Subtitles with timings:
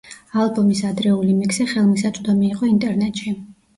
[0.43, 3.37] ალბომის ადრეული მიქსი ხელმისაწვდომი იყო ინტერნეტში.